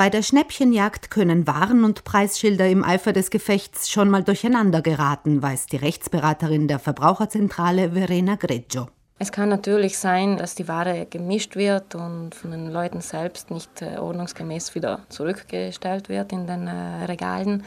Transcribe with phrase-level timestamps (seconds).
[0.00, 5.42] Bei der Schnäppchenjagd können Waren- und Preisschilder im Eifer des Gefechts schon mal durcheinander geraten,
[5.42, 8.88] weiß die Rechtsberaterin der Verbraucherzentrale Verena Greggio.
[9.18, 13.82] Es kann natürlich sein, dass die Ware gemischt wird und von den Leuten selbst nicht
[13.82, 17.64] äh, ordnungsgemäß wieder zurückgestellt wird in den äh, Regalen.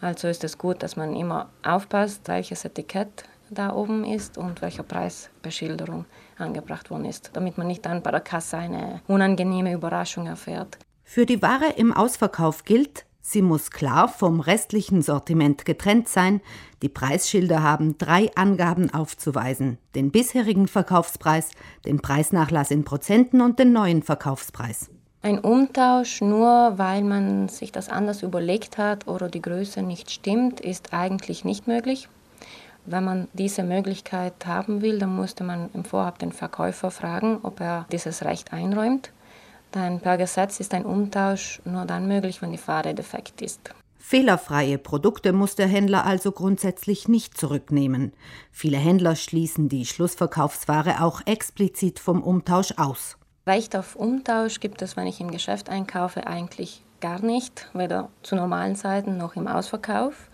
[0.00, 4.82] Also ist es gut, dass man immer aufpasst, welches Etikett da oben ist und welche
[4.82, 6.04] Preisbeschilderung
[6.36, 10.78] angebracht worden ist, damit man nicht dann bei der Kasse eine unangenehme Überraschung erfährt.
[11.08, 16.42] Für die Ware im Ausverkauf gilt, sie muss klar vom restlichen Sortiment getrennt sein,
[16.82, 21.52] die Preisschilder haben drei Angaben aufzuweisen, den bisherigen Verkaufspreis,
[21.86, 24.90] den Preisnachlass in Prozenten und den neuen Verkaufspreis.
[25.22, 30.60] Ein Umtausch nur, weil man sich das anders überlegt hat oder die Größe nicht stimmt,
[30.60, 32.08] ist eigentlich nicht möglich.
[32.84, 37.60] Wenn man diese Möglichkeit haben will, dann musste man im Vorab den Verkäufer fragen, ob
[37.60, 39.12] er dieses Recht einräumt.
[39.76, 43.60] Denn per Gesetz ist ein Umtausch nur dann möglich, wenn die Ware defekt ist.
[43.98, 48.14] Fehlerfreie Produkte muss der Händler also grundsätzlich nicht zurücknehmen.
[48.52, 53.18] Viele Händler schließen die Schlussverkaufsware auch explizit vom Umtausch aus.
[53.46, 58.34] Recht auf Umtausch gibt es, wenn ich im Geschäft einkaufe, eigentlich gar nicht, weder zu
[58.34, 60.30] normalen Zeiten noch im Ausverkauf.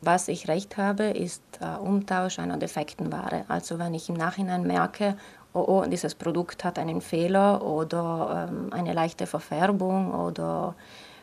[0.00, 3.44] Was ich recht habe, ist äh, Umtausch einer defekten Ware.
[3.48, 5.16] Also wenn ich im Nachhinein merke,
[5.52, 10.74] oh, oh dieses Produkt hat einen Fehler oder ähm, eine leichte Verfärbung oder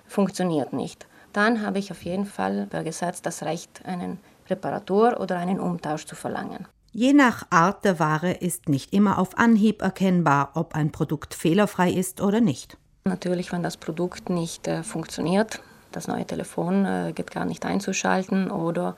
[0.08, 5.38] funktioniert nicht, dann habe ich auf jeden Fall per Gesetz das Recht, einen Reparatur oder
[5.38, 6.68] einen Umtausch zu verlangen.
[6.92, 11.92] Je nach Art der Ware ist nicht immer auf Anhieb erkennbar, ob ein Produkt fehlerfrei
[11.92, 12.78] ist oder nicht.
[13.04, 15.62] Natürlich, wenn das Produkt nicht äh, funktioniert,
[15.92, 18.96] das neue Telefon äh, geht gar nicht einzuschalten oder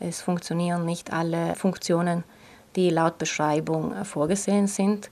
[0.00, 2.24] es funktionieren nicht alle Funktionen,
[2.78, 5.10] die laut Beschreibung äh, vorgesehen sind.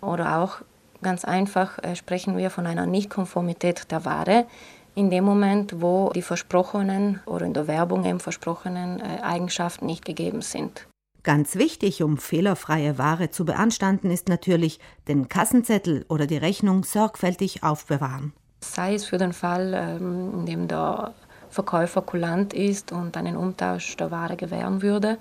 [0.00, 0.58] Oder auch
[1.00, 4.46] ganz einfach äh, sprechen wir von einer Nichtkonformität der Ware
[4.94, 10.40] in dem Moment, wo die versprochenen oder in der Werbung eben versprochenen Eigenschaften nicht gegeben
[10.40, 10.86] sind.
[11.24, 17.62] Ganz wichtig, um fehlerfreie Ware zu beanstanden, ist natürlich den Kassenzettel oder die Rechnung sorgfältig
[17.62, 18.34] aufbewahren.
[18.60, 21.14] Sei es für den Fall, ähm, in dem der
[21.48, 25.18] Verkäufer kulant ist und einen Umtausch der Ware gewähren würde,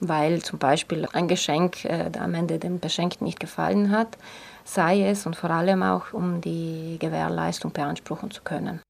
[0.00, 4.18] weil zum Beispiel ein Geschenk äh, am Ende dem Beschenkten nicht gefallen hat,
[4.64, 8.80] sei es und vor allem auch, um die Gewährleistung beanspruchen zu können.